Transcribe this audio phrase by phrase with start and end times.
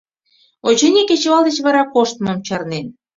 [0.67, 2.85] Очыни, кечывал деч вара коштмым чарнен.